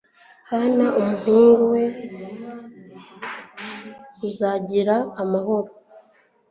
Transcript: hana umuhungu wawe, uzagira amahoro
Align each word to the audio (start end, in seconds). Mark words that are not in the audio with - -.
hana 0.51 0.85
umuhungu 0.99 1.61
wawe, 1.71 1.83
uzagira 4.27 4.95
amahoro 5.21 5.71